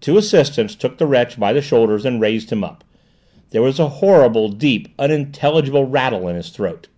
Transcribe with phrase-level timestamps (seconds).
[0.00, 2.82] Two assistants took the wretch by the shoulders and raised him up.
[3.50, 6.88] There was a horrible, deep, unintelligible rattle in his throat.